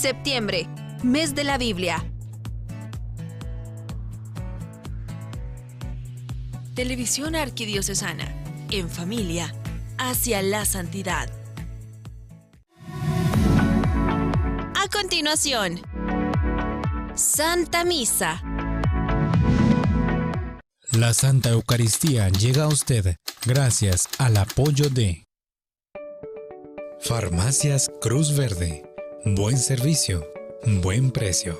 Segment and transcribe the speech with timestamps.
[0.00, 0.66] Septiembre,
[1.02, 2.02] mes de la Biblia.
[6.74, 8.24] Televisión Arquidiocesana,
[8.70, 9.54] en familia,
[9.98, 11.28] hacia la santidad.
[14.74, 15.82] A continuación,
[17.14, 18.42] Santa Misa.
[20.92, 25.26] La Santa Eucaristía llega a usted gracias al apoyo de
[27.00, 28.89] Farmacias Cruz Verde.
[29.22, 30.24] Buen servicio,
[30.82, 31.54] buen precio.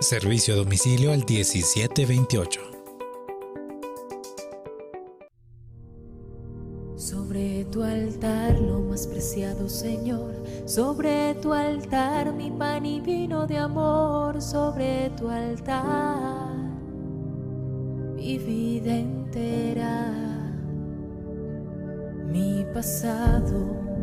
[0.00, 2.60] Servicio a domicilio al 1728.
[6.96, 10.34] Sobre tu altar, lo más preciado Señor,
[10.64, 16.52] sobre tu altar, mi pan y vino de amor, sobre tu altar,
[18.16, 20.12] mi vida entera,
[22.26, 23.81] mi pasado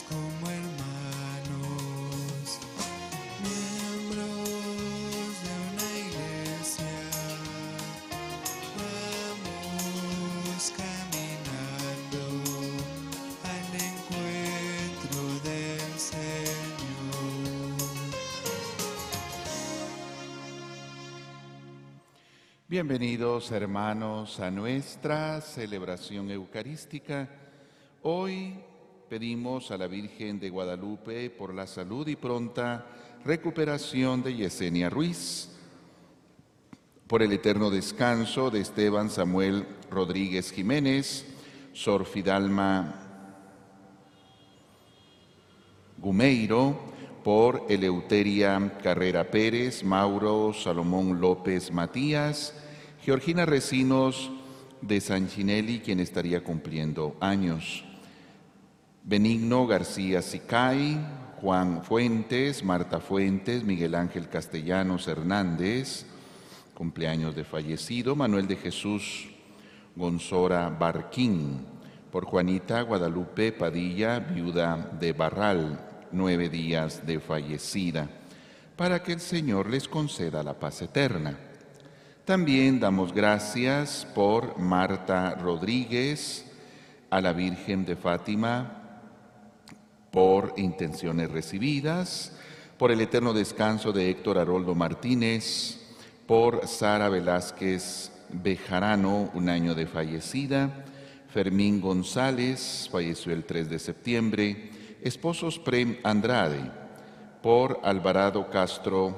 [0.00, 1.90] Como hermanos,
[3.42, 4.48] miembros
[5.42, 6.96] de una iglesia,
[8.78, 12.22] vamos caminando
[13.44, 17.76] al encuentro del Señor.
[22.66, 27.28] Bienvenidos hermanos a nuestra celebración eucarística.
[28.00, 28.71] Hoy
[29.12, 32.86] pedimos a la Virgen de Guadalupe por la salud y pronta
[33.26, 35.50] recuperación de Yesenia Ruiz,
[37.06, 41.26] por el eterno descanso de Esteban Samuel Rodríguez Jiménez,
[41.74, 42.94] Sor Fidalma
[45.98, 46.80] Gumeiro,
[47.22, 52.54] por Eleuteria Carrera Pérez, Mauro Salomón López Matías,
[53.04, 54.30] Georgina Recinos
[54.80, 57.84] de Sanchinelli, quien estaría cumpliendo años.
[59.04, 60.96] Benigno García Sicay,
[61.40, 66.06] Juan Fuentes, Marta Fuentes, Miguel Ángel Castellanos Hernández,
[66.72, 69.28] cumpleaños de fallecido, Manuel de Jesús
[69.96, 71.66] Gonzora Barquín,
[72.12, 75.80] por Juanita Guadalupe Padilla, viuda de Barral,
[76.12, 78.08] nueve días de fallecida,
[78.76, 81.36] para que el Señor les conceda la paz eterna.
[82.24, 86.46] También damos gracias por Marta Rodríguez,
[87.10, 88.81] a la Virgen de Fátima,
[90.12, 92.32] por intenciones recibidas,
[92.78, 95.80] por el eterno descanso de Héctor Haroldo Martínez,
[96.26, 100.84] por Sara Velázquez Bejarano, un año de fallecida,
[101.28, 104.70] Fermín González, falleció el 3 de septiembre,
[105.00, 106.70] esposos Prem Andrade,
[107.42, 109.16] por Alvarado Castro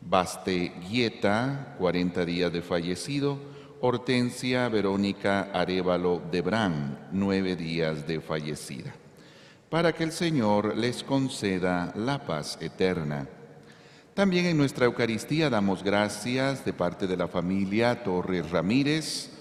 [0.00, 3.38] Basteguieta, 40 días de fallecido,
[3.82, 8.94] Hortensia Verónica Arevalo Debrán, nueve días de fallecida
[9.76, 13.28] para que el Señor les conceda la paz eterna.
[14.14, 19.32] También en nuestra Eucaristía damos gracias de parte de la familia Torres Ramírez,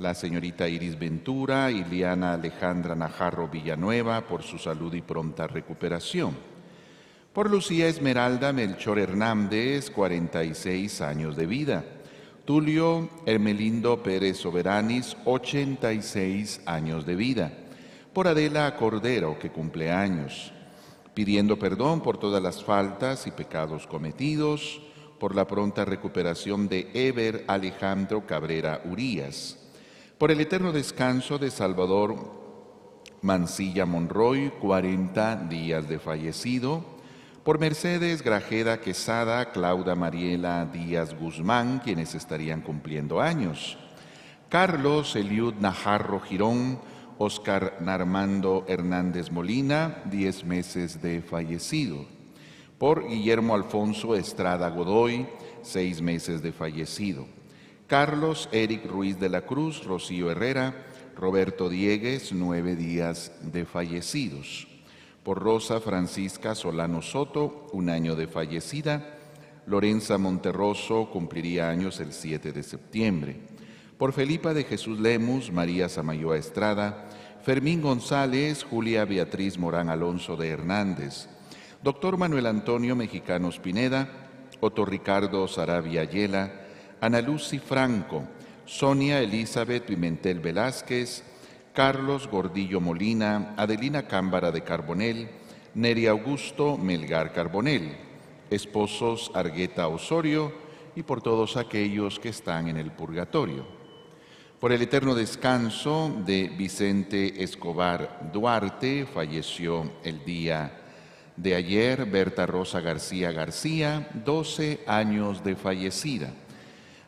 [0.00, 6.36] la señorita Iris Ventura y Liana Alejandra Najarro Villanueva por su salud y pronta recuperación.
[7.32, 11.84] Por Lucía Esmeralda Melchor Hernández, 46 años de vida.
[12.44, 17.59] Tulio Hermelindo Pérez Soberanis, 86 años de vida
[18.12, 20.52] por Adela Cordero, que cumple años,
[21.14, 24.80] pidiendo perdón por todas las faltas y pecados cometidos,
[25.18, 29.58] por la pronta recuperación de Eber Alejandro Cabrera Urías,
[30.18, 32.40] por el eterno descanso de Salvador
[33.22, 36.84] Mancilla Monroy, 40 días de fallecido,
[37.44, 43.78] por Mercedes Grajeda Quesada, Clauda Mariela Díaz Guzmán, quienes estarían cumpliendo años,
[44.48, 46.80] Carlos Eliud Najarro Girón,
[47.22, 52.06] Oscar Narmando Hernández Molina, 10 meses de fallecido.
[52.78, 55.26] Por Guillermo Alfonso Estrada Godoy,
[55.60, 57.26] 6 meses de fallecido.
[57.86, 64.66] Carlos Eric Ruiz de la Cruz, Rocío Herrera, Roberto Diegues, 9 días de fallecidos.
[65.22, 69.18] Por Rosa Francisca Solano Soto, un año de fallecida.
[69.66, 73.59] Lorenza Monterroso cumpliría años el 7 de septiembre
[74.00, 77.04] por Felipa de Jesús Lemus, María Samayoa Estrada,
[77.42, 81.28] Fermín González, Julia Beatriz Morán Alonso de Hernández,
[81.82, 84.08] Doctor Manuel Antonio Mexicanos Pineda,
[84.60, 86.50] Otto Ricardo Sarabia Ayela,
[87.02, 88.24] Ana Lucy Franco,
[88.64, 91.22] Sonia Elizabeth Pimentel Velázquez,
[91.74, 95.28] Carlos Gordillo Molina, Adelina Cámbara de Carbonel,
[95.74, 97.98] Neri Augusto Melgar Carbonel,
[98.48, 100.54] esposos Argueta Osorio
[100.96, 103.79] y por todos aquellos que están en el purgatorio.
[104.60, 110.82] Por el eterno descanso de Vicente Escobar Duarte, falleció el día
[111.34, 116.34] de ayer Berta Rosa García García, 12 años de fallecida.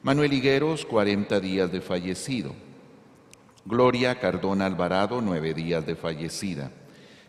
[0.02, 2.54] Manuel Higueros, 40 días de fallecido.
[3.66, 6.70] Gloria Cardona Alvarado, 9 días de fallecida.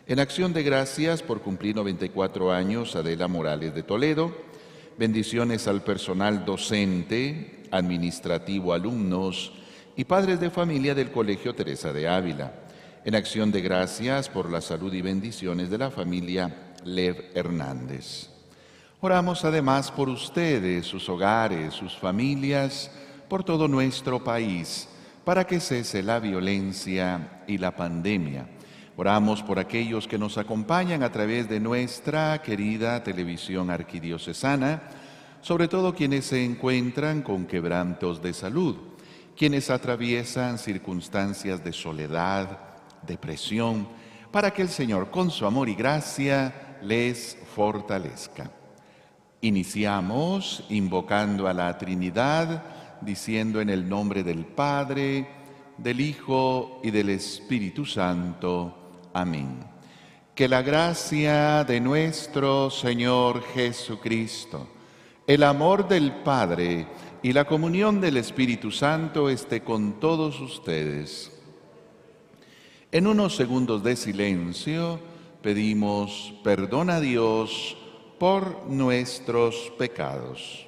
[0.06, 4.34] En acción de gracias por cumplir 94 años, Adela Morales de Toledo.
[4.96, 9.52] Bendiciones al personal docente, administrativo, alumnos
[9.96, 12.52] y padres de familia del Colegio Teresa de Ávila.
[13.04, 18.30] En acción de gracias por la salud y bendiciones de la familia Lev Hernández.
[19.00, 22.90] Oramos además por ustedes, sus hogares, sus familias,
[23.28, 24.88] por todo nuestro país,
[25.24, 28.48] para que cese la violencia y la pandemia.
[28.96, 34.82] Oramos por aquellos que nos acompañan a través de nuestra querida televisión arquidiocesana,
[35.40, 38.93] sobre todo quienes se encuentran con quebrantos de salud,
[39.36, 42.58] quienes atraviesan circunstancias de soledad,
[43.02, 43.88] depresión,
[44.30, 48.50] para que el Señor con su amor y gracia les fortalezca.
[49.40, 52.62] Iniciamos invocando a la Trinidad,
[53.00, 55.28] diciendo en el nombre del Padre,
[55.76, 59.08] del Hijo y del Espíritu Santo.
[59.12, 59.60] Amén.
[60.34, 64.68] Que la gracia de nuestro Señor Jesucristo,
[65.26, 66.86] el amor del Padre
[67.24, 71.32] y la comunión del Espíritu Santo esté con todos ustedes.
[72.92, 75.00] En unos segundos de silencio,
[75.40, 77.78] pedimos perdón a Dios
[78.18, 80.66] por nuestros pecados.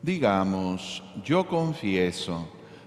[0.00, 2.55] Digamos, yo confieso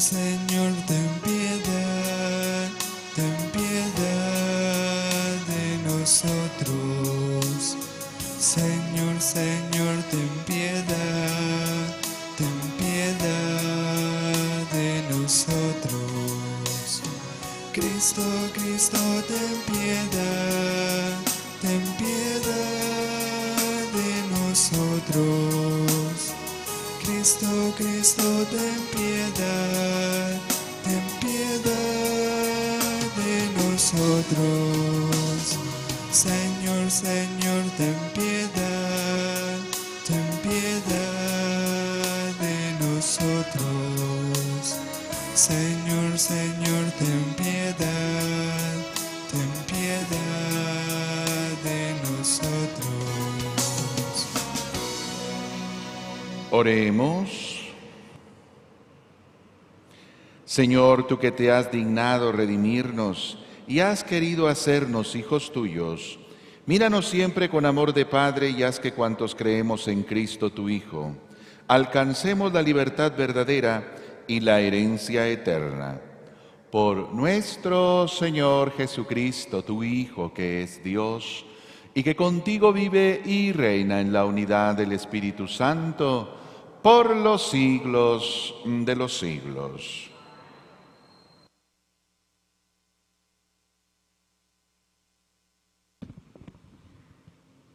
[0.00, 2.70] Señor, ten piedad,
[3.14, 7.76] ten piedad de nosotros.
[8.38, 11.86] Señor, Señor, ten piedad,
[12.38, 17.02] ten piedad de nosotros.
[17.74, 18.22] Cristo,
[18.54, 20.79] Cristo, ten piedad,
[27.20, 30.40] Cristo, Cristo, ten piedad,
[30.82, 32.80] ten piedad
[33.20, 35.58] de nosotros.
[36.10, 37.39] Señor, Señor,
[56.52, 57.60] Oremos.
[60.44, 63.38] Señor, tú que te has dignado redimirnos
[63.68, 66.18] y has querido hacernos hijos tuyos,
[66.66, 71.14] míranos siempre con amor de Padre y haz que cuantos creemos en Cristo tu Hijo,
[71.68, 73.94] alcancemos la libertad verdadera
[74.26, 76.00] y la herencia eterna.
[76.72, 81.46] Por nuestro Señor Jesucristo, tu Hijo, que es Dios,
[81.94, 86.38] y que contigo vive y reina en la unidad del Espíritu Santo,
[86.82, 90.10] por los siglos de los siglos.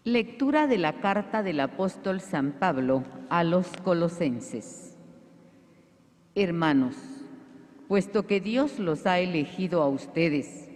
[0.04, 4.96] Lectura de la carta del apóstol San Pablo a los colosenses.
[6.34, 6.96] Hermanos,
[7.88, 10.70] puesto que Dios los ha elegido a ustedes,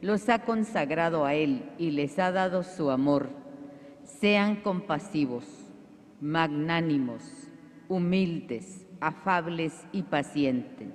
[0.00, 3.30] los ha consagrado a Él y les ha dado su amor,
[4.04, 5.44] sean compasivos,
[6.20, 7.37] magnánimos,
[7.88, 10.88] humildes, afables y pacientes.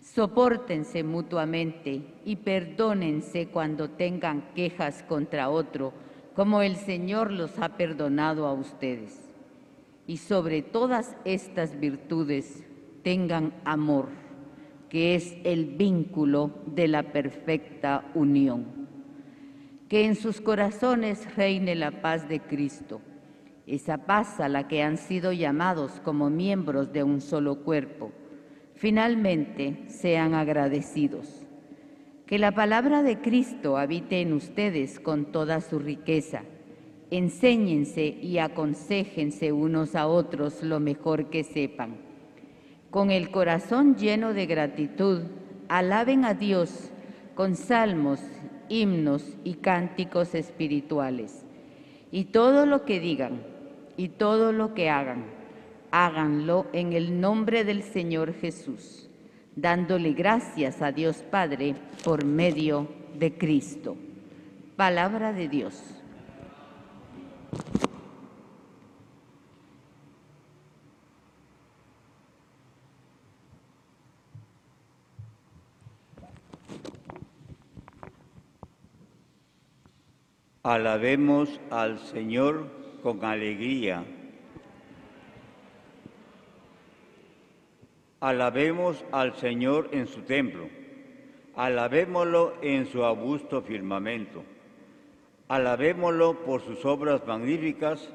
[0.00, 5.92] Sopórtense mutuamente y perdónense cuando tengan quejas contra otro,
[6.34, 9.20] como el Señor los ha perdonado a ustedes.
[10.06, 12.62] Y sobre todas estas virtudes
[13.02, 14.08] tengan amor,
[14.88, 18.86] que es el vínculo de la perfecta unión.
[19.88, 23.00] Que en sus corazones reine la paz de Cristo
[23.66, 28.12] esa paz a la que han sido llamados como miembros de un solo cuerpo,
[28.74, 31.42] finalmente sean agradecidos.
[32.26, 36.42] Que la palabra de Cristo habite en ustedes con toda su riqueza.
[37.10, 41.96] Enséñense y aconsejense unos a otros lo mejor que sepan.
[42.90, 45.22] Con el corazón lleno de gratitud,
[45.68, 46.90] alaben a Dios
[47.34, 48.20] con salmos,
[48.68, 51.44] himnos y cánticos espirituales.
[52.10, 53.42] Y todo lo que digan,
[53.96, 55.24] y todo lo que hagan,
[55.90, 59.08] háganlo en el nombre del Señor Jesús,
[59.54, 61.74] dándole gracias a Dios Padre
[62.04, 63.96] por medio de Cristo.
[64.76, 65.82] Palabra de Dios.
[80.62, 84.04] Alabemos al Señor con alegría.
[88.18, 90.68] Alabemos al Señor en su templo,
[91.54, 94.42] alabémoslo en su augusto firmamento,
[95.46, 98.12] alabémoslo por sus obras magníficas,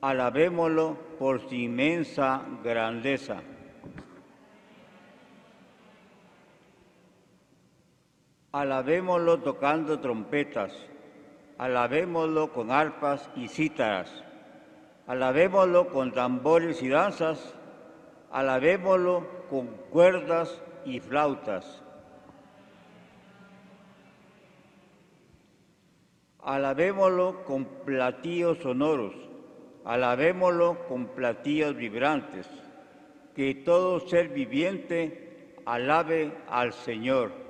[0.00, 3.42] alabémoslo por su inmensa grandeza.
[8.52, 10.72] Alabémoslo tocando trompetas
[11.62, 14.10] alabémoslo con arpas y cítaras,
[15.06, 17.54] alabémoslo con tambores y danzas,
[18.32, 21.80] alabémoslo con cuerdas y flautas.
[26.42, 29.14] Alabémoslo con platillos sonoros,
[29.84, 32.48] alabémoslo con platillos vibrantes,
[33.36, 37.41] que todo ser viviente alabe al Señor.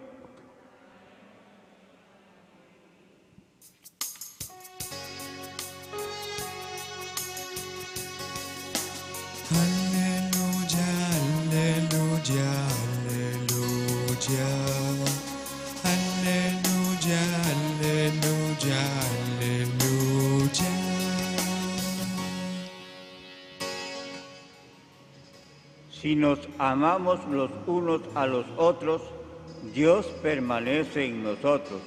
[26.15, 29.03] Nos amamos los unos a los otros,
[29.75, 31.81] Dios permanece en nosotros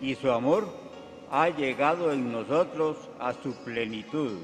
[0.00, 0.68] y su amor
[1.30, 4.38] ha llegado en nosotros a su plenitud.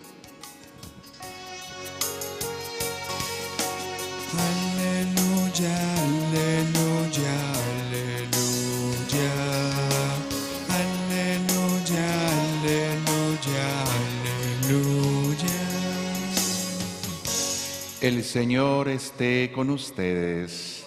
[18.09, 20.87] El Señor esté con ustedes.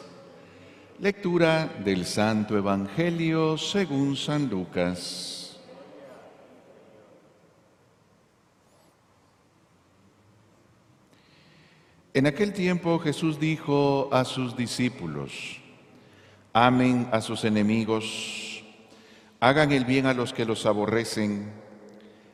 [0.98, 5.60] Lectura del Santo Evangelio según San Lucas.
[12.16, 15.62] En aquel tiempo Jesús dijo a sus discípulos,
[16.54, 18.64] amen a sus enemigos,
[19.40, 21.52] hagan el bien a los que los aborrecen,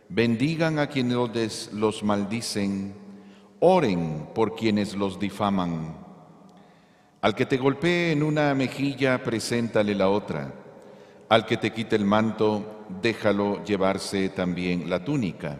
[0.08, 3.07] bendigan a quienes los maldicen,
[3.60, 5.96] oren por quienes los difaman.
[7.22, 10.54] Al que te golpee en una mejilla, preséntale la otra.
[11.30, 15.60] Al que te quite el manto, déjalo llevarse también la túnica.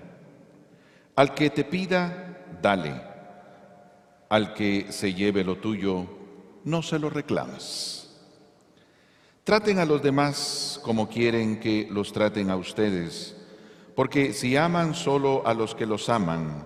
[1.16, 3.02] Al que te pida, dale.
[4.30, 6.06] Al que se lleve lo tuyo,
[6.64, 7.98] no se lo reclames.
[9.44, 13.36] Traten a los demás como quieren que los traten a ustedes,
[13.96, 16.66] porque si aman solo a los que los aman,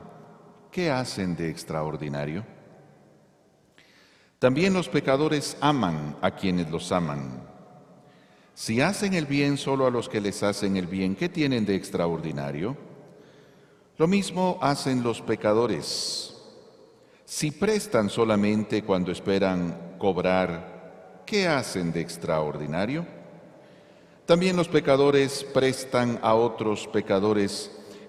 [0.72, 2.46] ¿qué hacen de extraordinario?
[4.40, 7.48] También los pecadores aman a quienes los aman.
[8.56, 11.76] Si hacen el bien solo a los que les hacen el bien, ¿qué tienen de
[11.76, 12.76] extraordinario?
[13.98, 16.36] Lo mismo hacen los pecadores.
[17.26, 23.06] Si prestan solamente cuando esperan cobrar, ¿qué hacen de extraordinario?
[24.26, 27.72] También los pecadores prestan a otros pecadores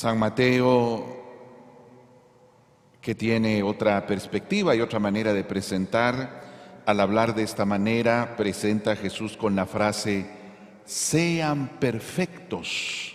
[0.00, 1.04] San Mateo,
[3.02, 8.92] que tiene otra perspectiva y otra manera de presentar, al hablar de esta manera, presenta
[8.92, 10.26] a Jesús con la frase,
[10.86, 13.14] sean perfectos,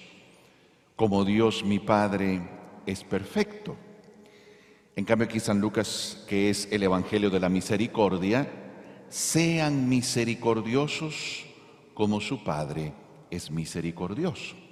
[0.96, 2.48] como Dios mi Padre
[2.86, 3.75] es perfecto.
[4.96, 8.48] En cambio aquí San Lucas, que es el Evangelio de la Misericordia,
[9.10, 11.48] sean misericordiosos
[11.96, 12.94] como su Padre
[13.32, 14.64] es misericordioso.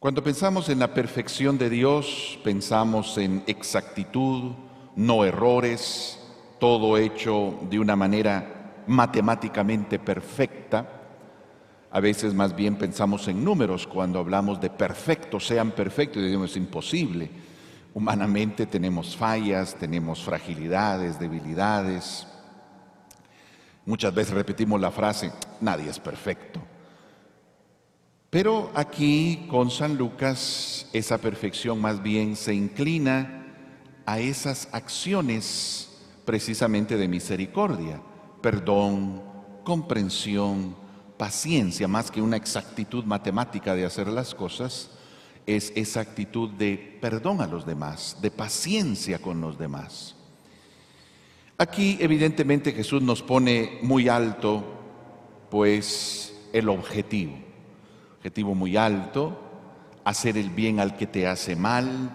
[0.00, 4.52] Cuando pensamos en la perfección de Dios, pensamos en exactitud,
[4.96, 6.18] no errores,
[6.58, 10.88] todo hecho de una manera matemáticamente perfecta.
[11.90, 16.52] A veces más bien pensamos en números cuando hablamos de perfecto, sean perfectos, y decimos
[16.52, 17.30] es imposible.
[17.92, 22.26] Humanamente tenemos fallas, tenemos fragilidades, debilidades.
[23.84, 25.30] Muchas veces repetimos la frase,
[25.60, 26.69] nadie es perfecto.
[28.30, 33.44] Pero aquí con San Lucas esa perfección más bien se inclina
[34.06, 35.88] a esas acciones
[36.24, 38.00] precisamente de misericordia,
[38.40, 39.20] perdón,
[39.64, 40.76] comprensión,
[41.16, 44.90] paciencia, más que una exactitud matemática de hacer las cosas,
[45.44, 50.14] es esa actitud de perdón a los demás, de paciencia con los demás.
[51.58, 54.64] Aquí evidentemente Jesús nos pone muy alto,
[55.50, 57.49] pues, el objetivo
[58.20, 59.34] objetivo muy alto,
[60.04, 62.10] hacer el bien al que te hace mal.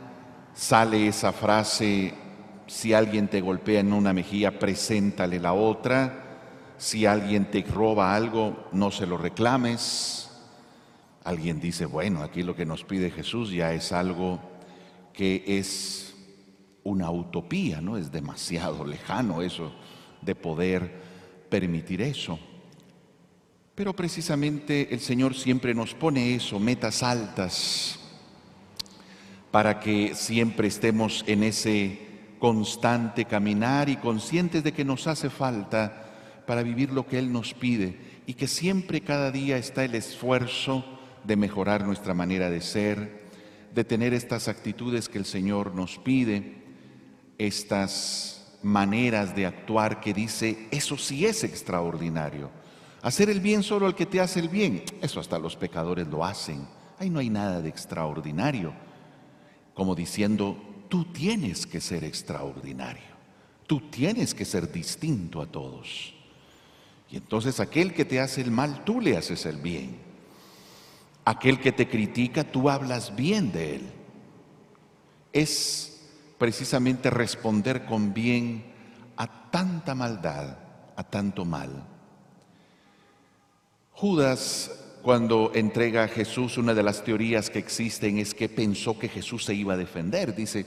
[0.53, 2.13] Sale esa frase,
[2.67, 6.43] si alguien te golpea en una mejilla, preséntale la otra.
[6.77, 10.29] Si alguien te roba algo, no se lo reclames.
[11.23, 14.39] Alguien dice, bueno, aquí lo que nos pide Jesús ya es algo
[15.11, 16.15] que es
[16.83, 17.97] una utopía, ¿no?
[17.97, 19.71] Es demasiado lejano eso
[20.21, 21.01] de poder
[21.49, 22.37] permitir eso.
[23.75, 27.99] Pero precisamente el Señor siempre nos pone eso, metas altas,
[29.51, 31.99] para que siempre estemos en ese
[32.39, 37.53] constante caminar y conscientes de que nos hace falta para vivir lo que Él nos
[37.53, 40.85] pide y que siempre cada día está el esfuerzo
[41.25, 43.25] de mejorar nuestra manera de ser,
[43.73, 46.63] de tener estas actitudes que el Señor nos pide,
[47.37, 52.63] estas maneras de actuar que dice, eso sí es extraordinario
[53.05, 56.25] Hacer el bien solo al que te hace el bien, eso hasta los pecadores lo
[56.25, 56.67] hacen.
[56.97, 58.73] Ahí no hay nada de extraordinario.
[59.75, 60.57] Como diciendo,
[60.89, 63.03] tú tienes que ser extraordinario.
[63.67, 66.15] Tú tienes que ser distinto a todos.
[67.11, 69.99] Y entonces aquel que te hace el mal, tú le haces el bien.
[71.25, 73.81] Aquel que te critica, tú hablas bien de él.
[75.31, 78.65] Es precisamente responder con bien
[79.15, 80.57] a tanta maldad,
[80.95, 81.94] a tanto mal.
[83.95, 89.07] Judas, cuando entrega a Jesús, una de las teorías que existen es que pensó que
[89.07, 90.35] Jesús se iba a defender.
[90.35, 90.65] Dice,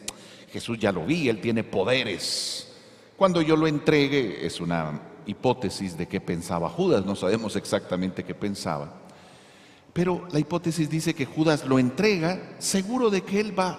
[0.51, 2.73] Jesús ya lo vi, él tiene poderes.
[3.19, 8.35] Cuando yo lo entregue, es una hipótesis de qué pensaba Judas, no sabemos exactamente qué
[8.35, 8.95] pensaba.
[9.93, 13.79] Pero la hipótesis dice que Judas lo entrega seguro de que él va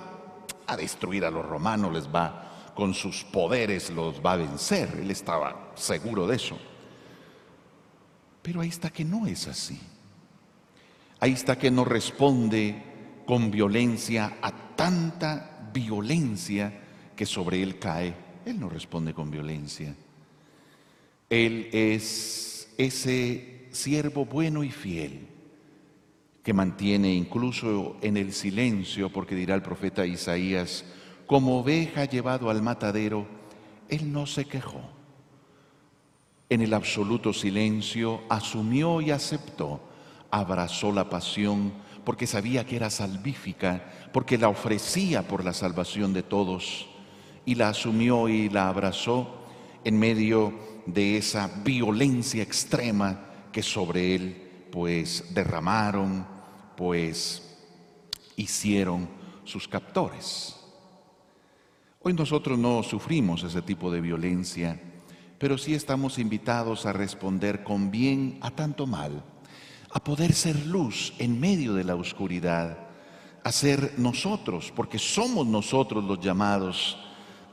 [0.67, 4.99] a destruir a los romanos, les va con sus poderes, los va a vencer.
[5.01, 6.55] Él estaba seguro de eso.
[8.41, 9.79] Pero ahí está que no es así.
[11.19, 12.83] Ahí está que no responde
[13.25, 16.81] con violencia a tanta violencia
[17.15, 18.13] que sobre él cae.
[18.45, 19.93] Él no responde con violencia.
[21.29, 25.27] Él es ese siervo bueno y fiel
[26.43, 30.85] que mantiene incluso en el silencio, porque dirá el profeta Isaías,
[31.27, 33.27] como oveja llevado al matadero,
[33.89, 34.81] él no se quejó,
[36.49, 39.79] En el absoluto silencio asumió y aceptó,
[40.31, 41.71] abrazó la pasión
[42.03, 46.87] porque sabía que era salvífica, porque la ofrecía por la salvación de todos,
[47.45, 49.43] y la asumió y la abrazó
[49.83, 50.53] en medio
[50.87, 56.25] de esa violencia extrema que sobre él pues derramaron,
[56.75, 57.57] pues
[58.35, 59.07] hicieron
[59.43, 60.55] sus captores.
[62.01, 64.79] Hoy nosotros no sufrimos ese tipo de violencia,
[65.39, 69.23] pero sí estamos invitados a responder con bien a tanto mal,
[69.91, 72.77] a poder ser luz en medio de la oscuridad,
[73.43, 76.97] a ser nosotros, porque somos nosotros los llamados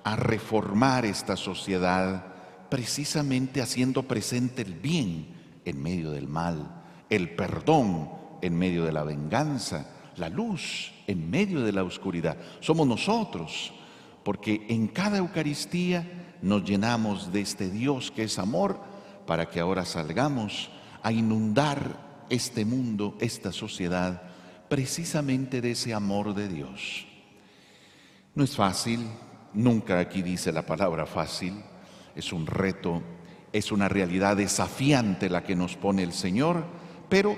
[0.02, 2.26] a reformar esta sociedad,
[2.68, 5.28] precisamente haciendo presente el bien
[5.64, 8.10] en medio del mal, el perdón
[8.42, 12.36] en medio de la venganza, la luz en medio de la oscuridad.
[12.58, 13.72] Somos nosotros,
[14.24, 18.80] porque en cada Eucaristía nos llenamos de este Dios que es amor,
[19.26, 20.70] para que ahora salgamos
[21.02, 24.22] a inundar este mundo, esta sociedad,
[24.68, 27.06] precisamente de ese amor de Dios.
[28.34, 29.06] No es fácil,
[29.54, 31.54] nunca aquí dice la palabra fácil,
[32.14, 33.02] es un reto,
[33.52, 36.64] es una realidad desafiante la que nos pone el Señor,
[37.08, 37.36] pero,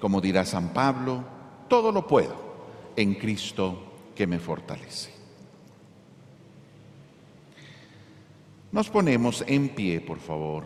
[0.00, 1.24] como dirá San Pablo,
[1.68, 2.44] todo lo puedo
[2.96, 5.13] en Cristo que me fortalece.
[8.74, 10.64] Nos ponemos en pie, por favor.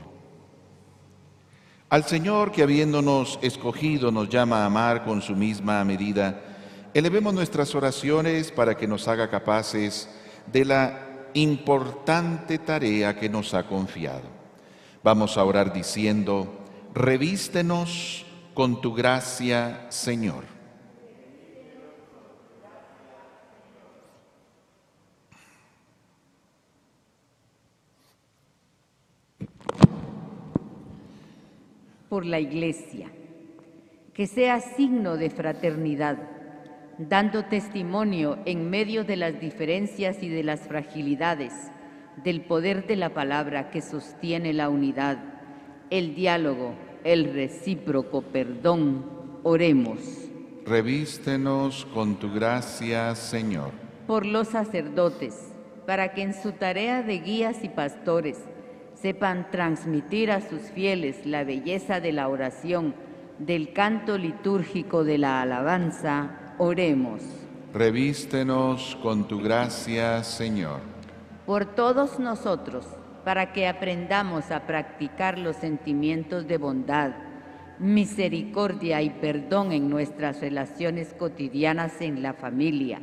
[1.90, 6.42] Al Señor que habiéndonos escogido nos llama a amar con su misma medida,
[6.94, 10.08] elevemos nuestras oraciones para que nos haga capaces
[10.50, 14.30] de la importante tarea que nos ha confiado.
[15.04, 20.57] Vamos a orar diciendo, revístenos con tu gracia, Señor.
[32.08, 33.10] Por la Iglesia,
[34.14, 36.18] que sea signo de fraternidad,
[36.98, 41.52] dando testimonio en medio de las diferencias y de las fragilidades
[42.24, 45.18] del poder de la palabra que sostiene la unidad,
[45.90, 49.18] el diálogo, el recíproco perdón.
[49.44, 50.00] Oremos.
[50.66, 53.70] Revístenos con tu gracia, Señor.
[54.06, 55.52] Por los sacerdotes,
[55.86, 58.38] para que en su tarea de guías y pastores
[59.00, 62.94] sepan transmitir a sus fieles la belleza de la oración,
[63.38, 67.22] del canto litúrgico de la alabanza, oremos.
[67.72, 70.98] Revístenos con tu gracia, Señor
[71.48, 72.86] por todos nosotros,
[73.24, 77.12] para que aprendamos a practicar los sentimientos de bondad,
[77.78, 83.00] misericordia y perdón en nuestras relaciones cotidianas en la familia,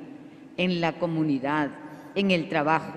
[0.57, 1.71] en la comunidad,
[2.13, 2.93] en el trabajo,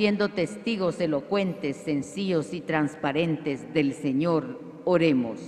[0.00, 5.38] siendo testigos elocuentes, sencillos y transparentes del Señor, oremos.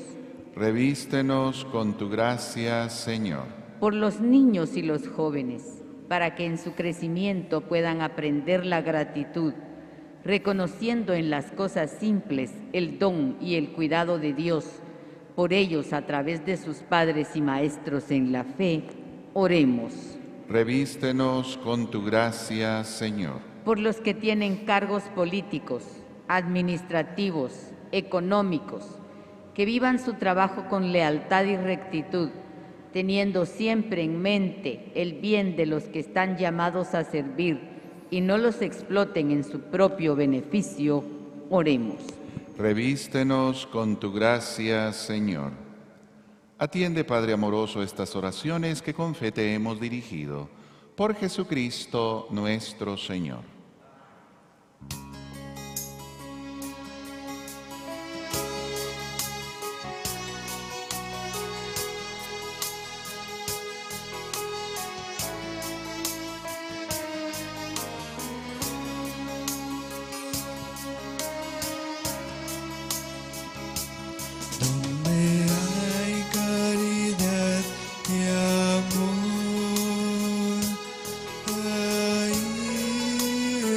[0.55, 3.47] Revístenos con tu gracia, Señor.
[3.81, 9.55] Por los niños y los jóvenes para que en su crecimiento puedan aprender la gratitud,
[10.23, 14.67] reconociendo en las cosas simples el don y el cuidado de Dios
[15.35, 18.85] por ellos a través de sus padres y maestros en la fe,
[19.33, 19.95] oremos.
[20.47, 23.52] Revístenos con tu gracia, Señor.
[23.65, 25.85] Por los que tienen cargos políticos,
[26.29, 28.85] administrativos, económicos,
[29.55, 32.31] que vivan su trabajo con lealtad y rectitud
[32.93, 37.61] teniendo siempre en mente el bien de los que están llamados a servir
[38.11, 41.03] y no los exploten en su propio beneficio,
[41.49, 42.03] oremos.
[42.59, 45.53] Revístenos con tu gracia, Señor.
[46.59, 50.49] Atiende, Padre amoroso, estas oraciones que con fe te hemos dirigido.
[50.95, 53.52] Por Jesucristo nuestro Señor.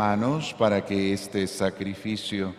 [0.00, 2.54] hermanos para que este sacrificio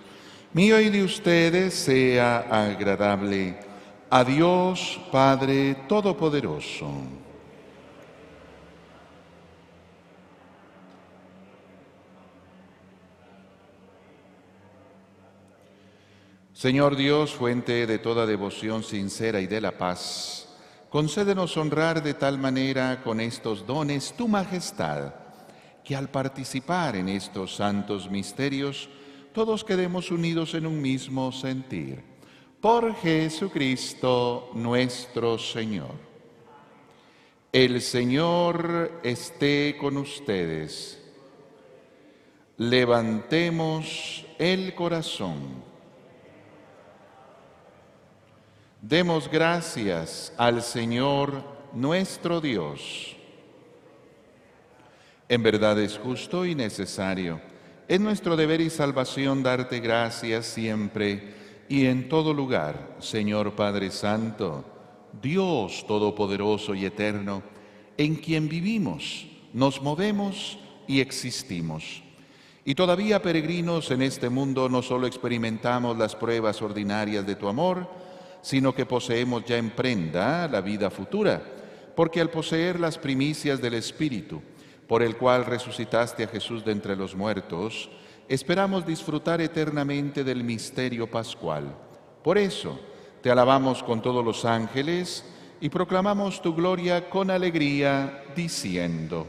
[0.53, 3.57] mío y de ustedes sea agradable
[4.11, 6.87] a Dios Padre Todopoderoso.
[16.53, 20.47] Señor Dios, fuente de toda devoción sincera y de la paz,
[20.91, 25.20] concédenos honrar de tal manera con estos dones tu majestad,
[25.83, 28.89] que al participar en estos santos misterios,
[29.33, 32.03] todos quedemos unidos en un mismo sentir.
[32.59, 35.95] Por Jesucristo nuestro Señor.
[37.51, 41.01] El Señor esté con ustedes.
[42.57, 45.63] Levantemos el corazón.
[48.81, 53.15] Demos gracias al Señor nuestro Dios.
[55.31, 57.39] En verdad es justo y necesario.
[57.87, 61.35] Es nuestro deber y salvación darte gracias siempre
[61.69, 64.65] y en todo lugar, Señor Padre Santo,
[65.21, 67.43] Dios Todopoderoso y Eterno,
[67.97, 72.03] en quien vivimos, nos movemos y existimos.
[72.65, 77.87] Y todavía peregrinos en este mundo no solo experimentamos las pruebas ordinarias de tu amor,
[78.41, 81.41] sino que poseemos ya en prenda la vida futura,
[81.95, 84.41] porque al poseer las primicias del Espíritu,
[84.91, 87.89] por el cual resucitaste a Jesús de entre los muertos,
[88.27, 91.73] esperamos disfrutar eternamente del misterio pascual.
[92.21, 92.77] Por eso,
[93.23, 95.23] te alabamos con todos los ángeles
[95.61, 99.25] y proclamamos tu gloria con alegría, diciendo,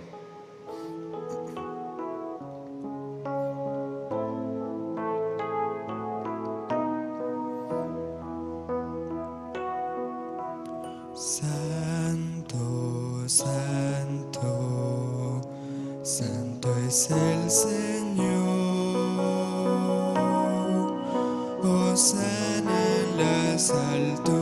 [23.70, 24.41] las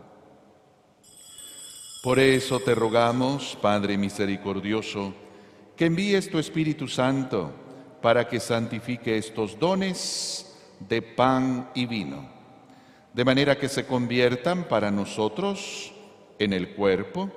[2.01, 5.13] Por eso te rogamos, Padre misericordioso,
[5.75, 7.51] que envíes tu Espíritu Santo
[8.01, 12.27] para que santifique estos dones de pan y vino,
[13.13, 15.93] de manera que se conviertan para nosotros
[16.39, 17.29] en el cuerpo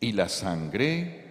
[0.00, 1.24] y la sangre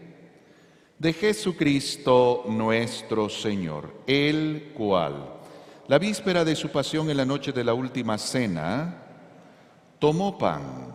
[0.97, 5.33] de Jesucristo nuestro Señor, el cual,
[5.89, 9.03] la víspera de su pasión en la noche de la última cena,
[9.99, 10.94] tomó pan,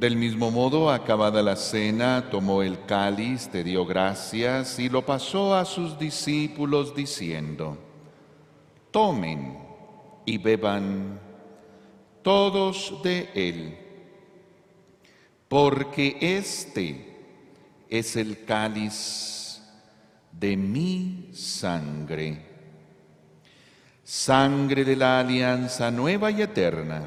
[0.00, 5.54] Del mismo modo, acabada la cena, tomó el cáliz, te dio gracias y lo pasó
[5.54, 7.76] a sus discípulos diciendo,
[8.90, 9.58] tomen
[10.24, 11.20] y beban
[12.22, 13.76] todos de él,
[15.48, 17.18] porque este
[17.90, 19.60] es el cáliz
[20.32, 22.46] de mi sangre,
[24.02, 27.06] sangre de la alianza nueva y eterna,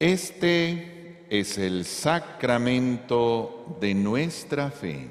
[0.00, 5.10] Este es el sacramento de nuestra fe.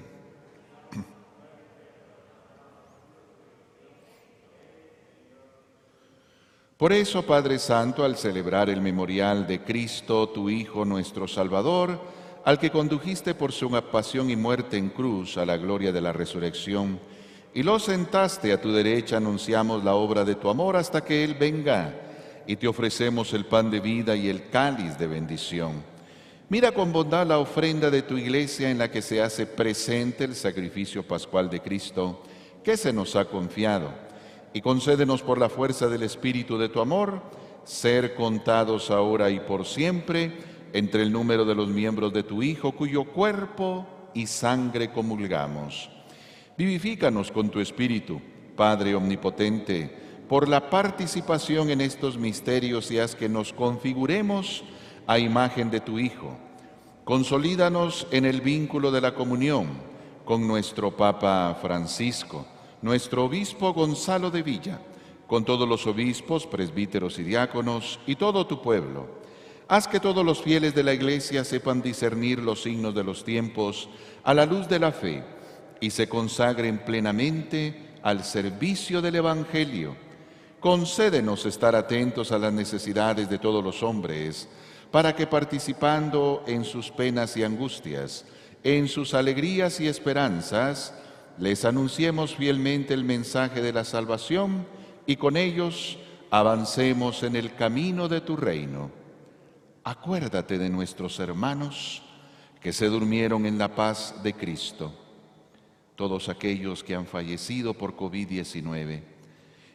[6.78, 12.00] Por eso, Padre Santo, al celebrar el memorial de Cristo, tu Hijo, nuestro Salvador,
[12.46, 16.14] al que condujiste por su pasión y muerte en cruz a la gloria de la
[16.14, 16.98] resurrección,
[17.54, 21.34] y lo sentaste a tu derecha, anunciamos la obra de tu amor hasta que Él
[21.34, 22.07] venga
[22.48, 25.84] y te ofrecemos el pan de vida y el cáliz de bendición.
[26.50, 30.34] Mira con bondad la ofrenda de tu iglesia en la que se hace presente el
[30.34, 32.24] sacrificio pascual de Cristo
[32.64, 33.92] que se nos ha confiado
[34.54, 37.22] y concédenos por la fuerza del Espíritu de tu amor
[37.66, 40.32] ser contados ahora y por siempre
[40.72, 45.90] entre el número de los miembros de tu Hijo cuyo cuerpo y sangre comulgamos.
[46.58, 48.22] Vivifícanos con tu Espíritu,
[48.56, 54.64] Padre Omnipotente, por la participación en estos misterios y haz que nos configuremos
[55.06, 56.38] a imagen de tu Hijo.
[57.06, 59.68] Consolídanos en el vínculo de la comunión
[60.26, 62.46] con nuestro Papa Francisco,
[62.82, 64.82] nuestro obispo Gonzalo de Villa,
[65.28, 69.08] con todos los obispos, presbíteros y diáconos y todo tu pueblo.
[69.70, 73.90] Haz que todos los fieles de la Iglesia sepan discernir los signos de los tiempos
[74.24, 75.24] a la luz de la fe
[75.80, 80.07] y se consagren plenamente al servicio del Evangelio
[80.60, 84.50] Concédenos estar atentos a las necesidades de todos los hombres,
[84.90, 88.26] para que participando en sus penas y angustias,
[88.64, 90.96] en sus alegrías y esperanzas,
[91.38, 94.66] les anunciemos fielmente el mensaje de la salvación
[95.06, 96.00] y con ellos
[96.32, 98.90] avancemos en el camino de tu reino.
[99.84, 102.02] Acuérdate de nuestros hermanos
[102.60, 104.92] que se durmieron en la paz de Cristo,
[105.96, 109.17] todos aquellos que han fallecido por COVID-19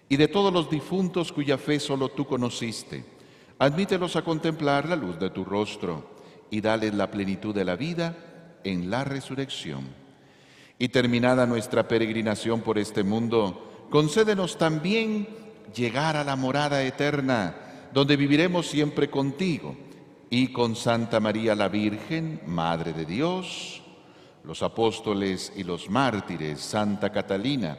[0.09, 3.05] y de todos los difuntos cuya fe solo tú conociste.
[3.59, 6.11] Admítelos a contemplar la luz de tu rostro
[6.51, 8.17] y dales la plenitud de la vida
[8.65, 9.87] en la resurrección.
[10.79, 15.29] Y terminada nuestra peregrinación por este mundo, concédenos también
[15.75, 17.55] llegar a la morada eterna,
[17.93, 19.77] donde viviremos siempre contigo
[20.29, 23.83] y con Santa María la Virgen, Madre de Dios,
[24.45, 27.79] los apóstoles y los mártires, Santa Catalina,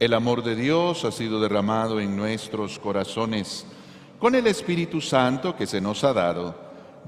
[0.00, 3.64] El amor de Dios ha sido derramado en nuestros corazones
[4.18, 6.52] con el Espíritu Santo que se nos ha dado.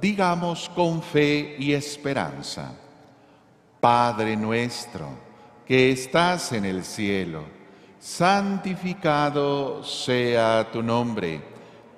[0.01, 2.77] Digamos con fe y esperanza.
[3.81, 5.09] Padre nuestro,
[5.67, 7.43] que estás en el cielo,
[7.99, 11.43] santificado sea tu nombre.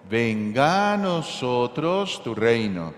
[0.08, 2.94] Venga a nosotros tu reino.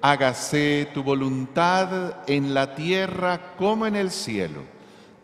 [0.00, 4.73] Hágase tu voluntad en la tierra como en el cielo.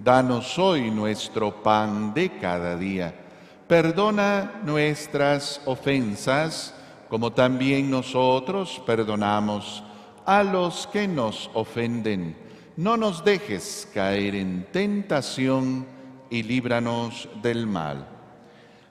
[0.02, 3.14] Danos hoy nuestro pan de cada día.
[3.68, 6.74] Perdona nuestras ofensas,
[7.10, 9.84] como también nosotros perdonamos
[10.24, 12.34] a los que nos ofenden.
[12.78, 15.86] No nos dejes caer en tentación
[16.30, 18.08] y líbranos del mal.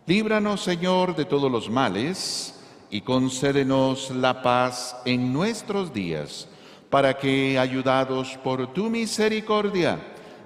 [0.05, 2.53] Líbranos, Señor, de todos los males
[2.91, 6.47] y concédenos la paz en nuestros días,
[6.91, 9.99] para que, ayudados por tu misericordia,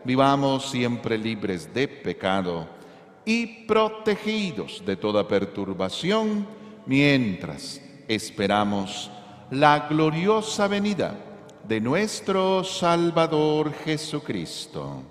[0.04, 2.68] vivamos siempre libres de pecado
[3.26, 6.46] y protegidos de toda perturbación,
[6.86, 9.10] mientras esperamos
[9.52, 11.16] la gloriosa venida
[11.68, 15.04] de nuestro Salvador Jesucristo.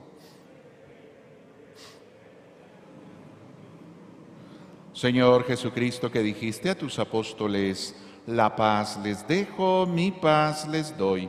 [4.92, 11.28] Señor Jesucristo, que dijiste a tus apóstoles, la paz les dejo, mi paz les doy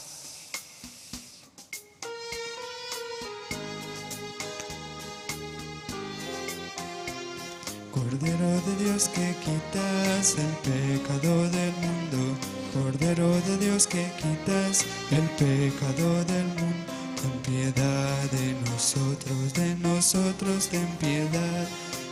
[8.11, 12.37] Cordero de Dios que quitas el pecado del mundo,
[12.73, 20.67] Cordero de Dios que quitas el pecado del mundo, ten piedad de nosotros, de nosotros
[20.67, 21.69] ten piedad.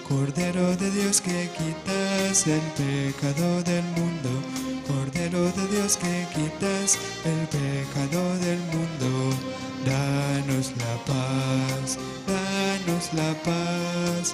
[0.08, 4.30] Cordero de Dios que quitas el pecado del mundo,
[4.88, 9.36] Cordero de Dios que quitas el pecado del mundo,
[9.86, 14.34] danos la paz, danos la paz,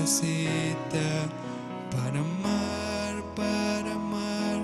[0.00, 1.28] Necesita
[1.90, 4.60] para amar, para amar.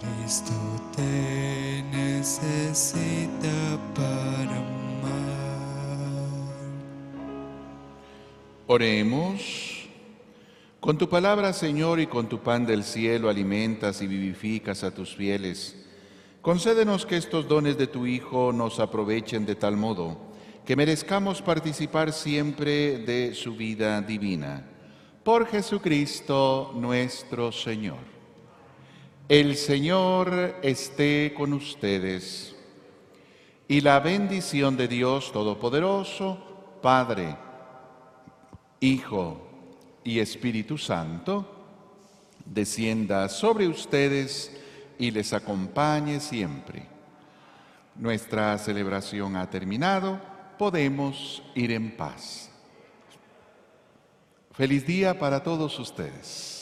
[0.00, 0.52] Cristo
[0.96, 5.12] te necesita para amar.
[8.66, 9.88] Oremos.
[10.80, 15.14] Con tu palabra, Señor, y con tu pan del cielo alimentas y vivificas a tus
[15.14, 15.76] fieles.
[16.40, 20.31] Concédenos que estos dones de tu Hijo nos aprovechen de tal modo
[20.64, 24.64] que merezcamos participar siempre de su vida divina.
[25.24, 28.12] Por Jesucristo nuestro Señor.
[29.28, 32.54] El Señor esté con ustedes.
[33.66, 37.36] Y la bendición de Dios Todopoderoso, Padre,
[38.80, 39.48] Hijo
[40.04, 41.48] y Espíritu Santo,
[42.44, 44.54] descienda sobre ustedes
[44.98, 46.86] y les acompañe siempre.
[47.96, 50.31] Nuestra celebración ha terminado,
[50.62, 52.48] podemos ir en paz.
[54.52, 56.61] Feliz día para todos ustedes.